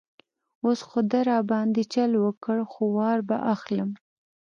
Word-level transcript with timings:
اوس 0.63 0.79
خو 0.87 0.99
ده 1.11 1.19
را 1.29 1.39
باندې 1.51 1.81
چل 1.93 2.11
وکړ، 2.23 2.57
خو 2.71 2.81
وار 2.97 3.19
به 3.27 3.37
اخلم. 3.53 3.89